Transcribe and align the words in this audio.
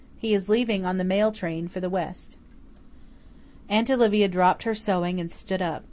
He 0.17 0.33
is 0.33 0.49
leaving 0.49 0.83
on 0.83 0.97
the 0.97 1.03
mail 1.03 1.31
train 1.31 1.67
for 1.67 1.79
the 1.79 1.87
west." 1.87 2.35
Aunt 3.69 3.91
Olivia 3.91 4.27
dropped 4.27 4.63
her 4.63 4.73
sewing 4.73 5.19
and 5.19 5.29
stood 5.29 5.61
up. 5.61 5.79